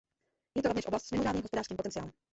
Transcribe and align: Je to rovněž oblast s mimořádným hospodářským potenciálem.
Je 0.57 0.61
to 0.63 0.67
rovněž 0.67 0.85
oblast 0.85 1.03
s 1.05 1.11
mimořádným 1.11 1.41
hospodářským 1.43 1.77
potenciálem. 1.77 2.13